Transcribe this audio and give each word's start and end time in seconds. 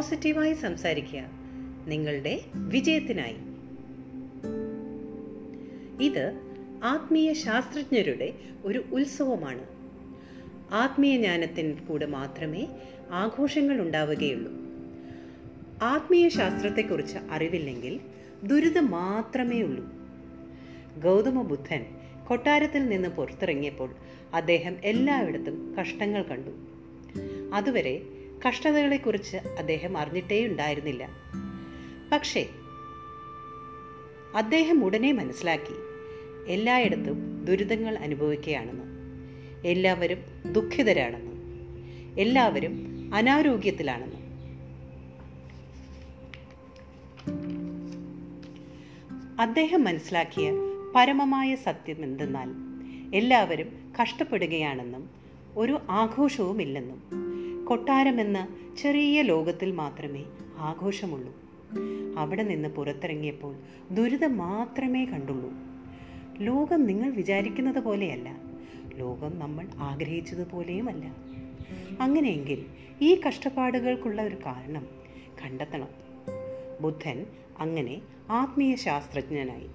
പോസിറ്റീവായി 0.00 0.52
സംസാരിക്കുക. 0.52 1.20
നിങ്ങളുടെ 1.86 2.40
വിജയത്തിനായി. 2.54 3.36
ഇത് 6.04 6.40
ആത്മീയ 6.84 7.32
ശാസ്ത്രജ്ഞരുടെ 7.32 8.32
ഒരു 8.64 8.84
ഉത്സവമാണ്. 8.92 9.64
ആത്മീയ 10.72 11.16
ജ്ഞാനത്തിന് 11.16 11.74
കൂടെ 11.74 12.06
മാത്രമേ 12.06 12.68
ആഘോഷങ്ങൾ 13.10 13.80
ഉണ്ടാവുകയുള്ളൂ. 13.80 14.52
ആത്മീയ 15.82 16.28
ശാസ്ത്രത്തെക്കുറിച്ച് 16.28 17.18
അറിവില്ലെങ്കിൽ 17.30 18.00
ദുരിതം 18.42 18.90
മാത്രമേ 18.90 19.62
ഉള്ളൂ. 19.62 19.84
ഗൗതമ 21.00 21.42
ബുദ്ധൻ 21.42 21.86
കൊട്ടാരത്തിൽ 22.28 22.88
നിന്ന് 22.88 23.08
പുറത്തിറങ്ങിയപ്പോൾ 23.08 23.94
അദ്ദേഹം 24.34 24.76
എല്ലായിടത്തും 24.84 25.74
കഷ്ടങ്ങൾ 25.80 26.22
കണ്ടു. 26.22 26.50
അതുവരെ 27.54 28.02
കഷ്ടതകളെക്കുറിച്ച് 28.46 29.36
അദ്ദേഹം 29.36 29.98
അറിഞ്ഞിട്ടേ 29.98 30.46
ഉണ്ടായിരുന്നില്ല 30.46 31.08
പക്ഷേ 32.12 32.48
അദ്ദേഹം 34.34 34.84
ഉടനെ 34.84 35.12
മനസ്സിലാക്കി 35.12 35.74
എല്ലായിടത്തും 36.46 37.44
ദുരിതങ്ങൾ 37.44 37.94
അനുഭവിക്കുകയാണെന്ന് 37.96 38.84
എല്ലാവരും 39.64 40.18
ദുഃഖിതരാണെന്ന് 40.52 41.30
എല്ലാവരും 42.20 42.74
അനാരോഗ്യത്തിലാണെന്ന്. 43.14 44.20
അദ്ദേഹം 49.40 49.84
മനസ്സിലാക്കിയ 49.84 50.50
പരമമായ 50.96 51.54
സത്യം 51.54 52.02
എന്തെന്നാൽ 52.04 52.48
എല്ലാവരും 53.14 53.92
കഷ്ടപ്പെടുകയാണെന്നും 54.02 55.10
ഒരു 55.56 55.80
ആഘോഷവുമില്ലെന്നും. 55.90 57.29
കൊട്ടാരമെന്ന 57.70 58.48
ചെറിയ 58.78 59.22
ലോകത്തിൽ 59.22 59.72
മാത്രമേ 59.72 60.24
ആഘോഷമുള്ളൂ. 60.56 61.36
അവിടെ 62.18 62.42
നിന്ന് 62.42 62.68
പുറത്തിറങ്ങിയപ്പോൾ 62.68 63.56
ദുരിതം 63.90 64.38
മാത്രമേ 64.38 65.04
കണ്ടുള്ളൂ. 65.04 65.52
ലോകം 66.38 66.86
നിങ്ങൾ 66.86 67.10
വിചാരിക്കുന്നത് 67.10 67.80
പോലെയല്ല. 67.80 68.36
ലോകം 68.94 69.38
നമ്മൾ 69.38 69.66
ആഗ്രഹിച്ചതുപോലെയുമല്ല. 69.78 71.14
അങ്ങനെയെങ്കിൽ 72.00 72.66
ഈ 73.00 73.20
കഷ്ടപ്പാടുകൾക്കുള്ള 73.28 74.22
ഒരു 74.22 74.36
കാരണം 74.46 74.86
കണ്ടെത്തണം. 75.44 75.88
ബുദ്ധൻ 76.80 77.26
അങ്ങനെ 77.58 78.00
ആത്മീയ 78.30 78.74
ശാസ്ത്രജ്ഞനായി 78.74 79.70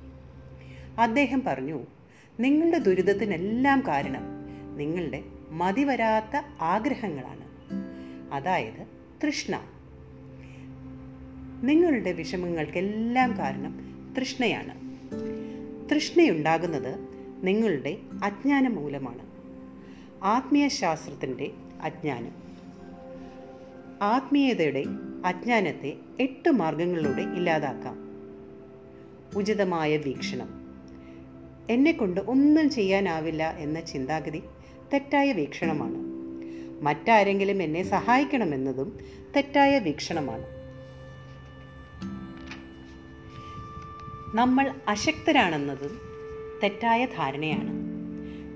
അദ്ദേഹം 0.99 1.43
പറഞ്ഞു 1.47 1.83
നിങ്ങളുടെ 2.39 2.77
ദുരിതത്തിനെല്ലാം 2.77 3.83
കാരണം 3.87 4.23
നിങ്ങളുടെ 4.77 5.23
മതിവരാത്ത 5.51 6.41
ആഗ്രഹങ്ങളാണ്. 6.61 7.44
അതായത് 8.31 8.87
തൃഷ്ണ 9.25 9.61
നിങ്ങളുടെ 11.63 12.11
വിഷമങ്ങൾക്കെല്ലാം 12.11 13.37
കാരണം 13.37 13.95
തൃഷ്ണയാണ് 14.19 14.85
തൃഷ്ണയുണ്ടാകുന്നത് 15.95 17.07
നിങ്ങളുടെ 17.43 17.97
അജ്ഞാനം 18.23 18.75
മൂലമാണ്. 18.75 19.25
ആത്മീയശാസ്ത്രത്തിന്റെ 20.23 21.51
അജ്ഞാനം. 21.81 22.31
ആത്മീയതയുടെ 24.01 24.83
അജ്ഞാനത്തെ 25.25 25.93
എട്ട് 26.19 26.49
മാർഗങ്ങളിലൂടെ 26.49 27.21
ഇല്ലാതാക്കാം. 27.21 27.97
ഉചിതമായ 29.35 29.97
വീക്ഷണം. 29.97 30.65
എന്നെക്കൊണ്ട് 31.69 32.21
ഒന്നും 32.21 32.69
ചെയ്യാനാവില്ല 32.69 33.55
എന്ന 33.57 33.81
ചിന്താഗതി 33.81 34.43
തെറ്റായ 34.93 35.31
വീക്ഷണമാണ്. 35.31 36.04
മറ്റാരെങ്കിലും 36.85 37.63
എന്നെ 37.63 37.83
സഹായിക്കണമെന്നതും 37.83 38.97
തെറ്റായ 39.35 39.79
വീക്ഷണമാണ്. 39.79 40.45
നമ്മൾ 44.35 44.75
അശക്തരാണെന്നതും 44.87 45.99
തെറ്റായ 46.63 47.05
ധാരണയാണ്. 47.05 47.69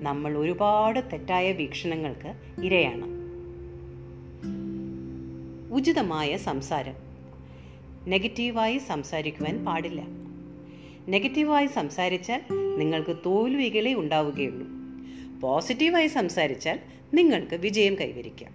നമ്മൾ 0.00 0.38
ഒരുപാട് 0.38 1.00
തെറ്റായ 1.12 1.52
വീക്ഷണങ്ങൾക്ക് 1.52 2.34
ഇരയാണ്. 2.64 3.06
ഉചിതമായ 5.72 6.36
സംസാരം. 6.36 6.94
നെഗറ്റീവായി 8.06 8.78
സംസാരിക്കുവാൻ 8.78 9.64
പാടില്ല. 9.64 10.02
നെഗറ്റീവായി 11.08 11.66
സംസാരിച്ചാൽ 11.66 12.42
നിങ്ങൾക്ക് 12.78 13.16
തോൽവികളെ 13.26 13.94
ഉണ്ടാവുകയുള്ളൂ. 13.94 14.79
പോസിറ്റീവായി 15.40 16.06
സംസാരിച്ചാൽ 16.06 16.78
നിങ്ങൾക്ക് 17.14 17.54
വിജയം 17.54 17.94
കൈവരിക്കാം. 17.94 18.54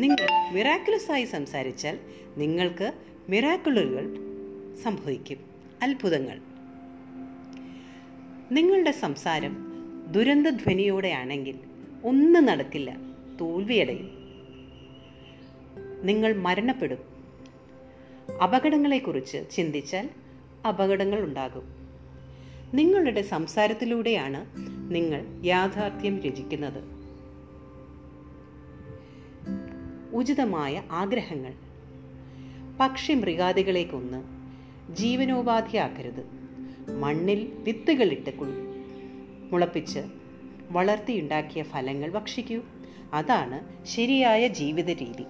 നിങ്ങൾ 0.00 0.52
മിറാക്കുലസായി 0.52 1.24
സംസാരിച്ചാൽ 1.24 1.98
നിങ്ങൾക്ക് 2.36 2.92
മിറാക്കുളുകൾ 3.28 4.16
സംഭവിക്കും. 4.82 5.38
അത്ഭുതങ്ങൾ. 5.82 6.38
നിങ്ങളുടെ 8.52 8.90
സംസാരം 8.90 9.72
ദുരന്തധ്വനിയോടെയാണെങ്കിൽ 10.12 11.58
ഒന്നും 12.04 12.44
നടക്കില്ല. 12.44 12.96
തോൽവിയടയും. 13.40 14.10
നിങ്ങൾ 16.02 16.32
മരണപ്പെടും. 16.36 16.98
അപകടങ്ങളെക്കുറിച്ച് 18.42 19.50
ചിന്തിച്ചാൽ 19.50 20.10
അപകടങ്ങൾ 20.68 21.20
ഉണ്ടാകും 21.20 21.77
നിങ്ങളുടെ 22.74 23.22
സംസാരത്തിലൂടെയാണ് 23.22 24.46
നിങ്ങൾ 24.94 25.44
യാഥാർത്ഥ്യം 25.44 26.20
രചിക്കുന്നത്. 26.20 26.98
ഉചിതമായ 30.12 30.82
ആഗ്രഹങ്ങൾ. 30.90 31.54
പക്ഷി 32.80 33.12
മൃഗാദികളെ 33.12 33.82
കൊന്ന് 33.82 34.24
ജീവനോപാധിയാക്കരുത് 34.96 36.26
മണ്ണിൽ 36.92 37.52
വിത്തുകളിട്ട് 37.58 38.38
കുളി 38.38 38.52
മുളപ്പിച്ച് 39.52 39.98
വളർത്തിയുണ്ടാക്കിയ 40.70 41.62
ഫലങ്ങൾ 41.62 42.10
ഭക്ഷിക്കൂ. 42.10 42.60
അതാണ് 43.12 43.86
ശരിയായ 43.86 44.48
ജീവിത 44.48 44.90
രീതി. 44.90 45.24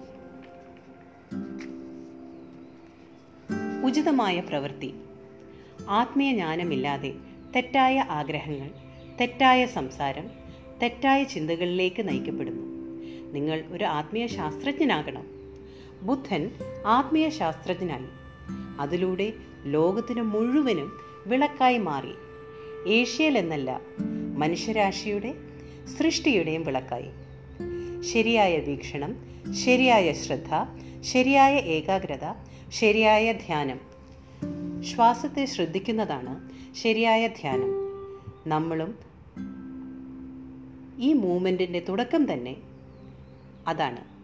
ഉചിതമായ 3.85 4.39
പ്രവൃത്തി. 4.39 4.93
ആത്മീയ 5.89 6.31
ജ്ഞാനമില്ലാതെ 6.31 7.13
തെറ്റായ 7.55 7.99
ആഗ്രഹങ്ങൾ 7.99 8.69
തെറ്റായ 9.21 9.65
സംസാരം 9.65 10.27
തെറ്റായ 10.81 11.23
ചിന്തകളിലേക്ക് 11.23 12.07
നയിക്കപ്പെടുന്നു. 12.07 12.63
നിങ്ങൾ 13.33 13.63
ഒരു 13.71 13.83
ആത്മീയ 13.83 14.27
ശാസ്ത്രജ്ഞനാകണം. 14.27 15.27
ബുദ്ധൻ 16.01 16.51
ആത്മീയ 16.85 17.29
ശാസ്ത്രജ്ഞനായി. 17.29 18.05
അതിലൂടെ 18.79 19.33
ലോകത്തിന് 19.63 20.21
മുഴുവനും 20.21 20.91
വിളക്കായി 21.27 21.77
മാറി. 21.77 22.13
ഏഷ്യയിലെന്നല്ല 22.87 23.81
മനുഷ്യരാശിയുടെ 24.37 25.35
സൃഷ്ടിയുടെയും 25.99 26.63
വിളക്കായി. 26.63 27.09
ശരിയായ 28.03 28.57
വീക്ഷണം 28.57 29.15
ശരിയായ 29.65 30.13
ശ്രദ്ധ 30.13 30.65
ശരിയായ 31.01 31.55
ഏകാഗ്രത 31.55 32.33
ശരിയായ 32.71 33.31
ധ്യാനം. 33.31 33.79
ശ്വാസത്തെ 34.83 35.45
ശ്രദ്ധിക്കുന്നതാണ് 35.45 36.58
ശരിയായ 36.75 37.27
ധ്യാനം. 37.27 37.69
നമ്മളും 38.49 38.95
ഈ 40.99 41.13
മൂമെന്റിന്റെ 41.13 41.79
തുടക്കം 41.89 42.33
തന്നെ. 42.33 42.55
അതാണ്. 43.67 44.19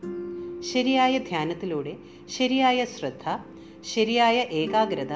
ശരിയായ 0.62 1.18
ധ്യാനത്തിലൂടെ 1.18 1.98
ശരിയായ 2.30 2.86
ശ്രദ്ധ 2.86 3.38
ശരിയായ 3.82 4.38
ഏകാഗ്രത 4.40 5.08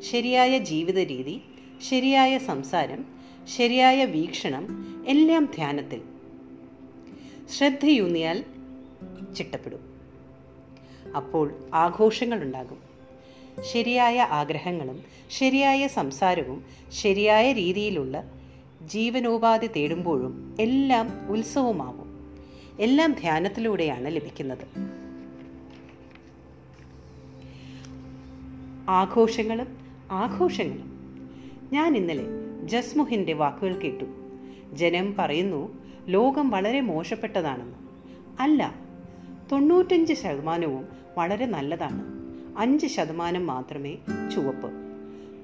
ശരിയായ 0.00 0.58
ജീവിത 0.58 0.98
രീതി 0.98 1.42
ശരിയായ 1.90 2.38
സംസാരം 2.38 3.04
ശരിയായ 3.44 4.04
വീക്ഷണം 4.04 4.94
എല്ലാം 5.08 5.44
ധ്യാനത്തിൽ. 5.44 6.02
ശ്രദ്ധയൂന്നിയാൽ 7.48 8.44
ചിട്ടപ്പെടും. 9.36 9.94
അപ്പോൾ 11.16 11.54
ആഘോഷങ്ങളുണ്ടാകും. 11.74 12.93
ശരിയായ 13.62 14.20
ആഗ്രഹങ്ങളും 14.20 15.02
ശരിയായ 15.30 15.86
സംസാരവും 15.86 16.64
ശരിയായ 16.92 17.52
രീതിയിലുള്ള 17.52 18.24
ജീവനോപാധി 18.82 19.66
തേടുമ്പോഴും 19.66 20.56
എല്ലാം 20.60 21.30
ഉത്സവമാവും. 21.30 22.04
എല്ലാം 22.80 23.12
ധ്യാനത്തിലൂടെയാണ് 23.12 24.16
ലഭിക്കുന്നത്. 24.16 24.66
ആഘോഷങ്ങളും 28.90 29.78
ആഘോഷങ്ങളും. 30.10 30.94
ഞാൻ 31.72 31.96
ഇന്നലെ 31.96 32.24
ജസ്മുഹിന്റെ 32.64 33.32
വാക്കുകൾ 33.32 33.78
കേട്ടു. 33.78 34.04
ജനം 34.72 35.14
പറയുന്നു 35.18 35.82
ലോകം 36.08 36.50
വളരെ 36.50 36.80
മോശപ്പെട്ടതാണെന്ന്. 36.80 37.76
അല്ല 38.40 38.74
തൊണ്ണൂറ്റഞ്ച് 39.52 40.14
ശതമാനവും 40.14 40.88
വളരെ 41.18 41.46
നല്ലതാണ്. 41.46 42.13
അഞ്ച് 42.58 42.86
ശതമാനം 42.86 43.46
മാത്രമേ 43.46 43.96
ചുവപ്പ്. 44.34 44.70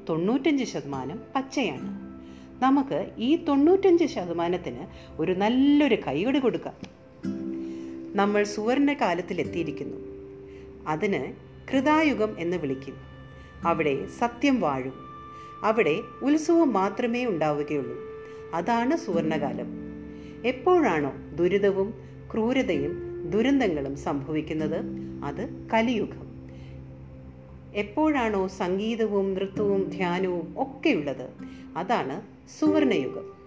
തൊണ്ണൂറ്റഞ്ച് 0.09 0.65
ശതമാനം 0.65 1.21
പച്ചയാണ്. 1.37 2.11
നമുക്ക് 2.63 3.11
ഈ 3.19 3.37
തൊണ്ണൂറ്റഞ്ച് 3.37 4.05
ശതമാനത്തിന് 4.05 4.87
ഒരു 5.23 5.33
നല്ലൊരു 5.33 5.99
കൈകൊടി 6.07 6.39
കൊടുക്കാം. 6.39 6.75
നമ്മൾ 8.17 8.45
സുവർണ 8.45 8.93
കാലത്തിലെത്തിയിരിക്കുന്നു. 8.93 9.97
അതിന് 10.87 11.33
കൃതായുഗം 11.73 12.37
എന്ന് 12.39 12.57
വിളിക്കും. 12.57 12.95
അവിടെ 13.65 14.07
സത്യം 14.07 14.61
വാഴും. 14.61 14.93
അവിടെ 15.63 16.01
ഉത്സവം 16.23 16.73
മാത്രമേ 16.73 17.27
ഉണ്ടാവുകയുള്ളൂ. 17.27 17.99
അതാണ് 18.55 18.97
സുവർണകാലം. 18.97 19.67
എപ്പോഴാണോ 20.45 21.13
ദുരിതവും 21.35 21.95
ക്രൂരതയും 22.33 23.11
ദുരന്തങ്ങളും 23.31 23.97
സംഭവിക്കുന്നത്? 23.97 24.81
അത് 25.25 25.69
കലിയുഗം. 25.73 26.30
എപ്പോഴാണോ 27.75 28.47
സംഗീതവും 28.47 29.35
നൃത്തവും 29.35 29.91
ധ്യാനവും 29.91 30.55
ഒക്കെയുള്ളത്? 30.59 31.31
അതാണ് 31.77 32.23
സുവർണയുഗം. 32.61 33.40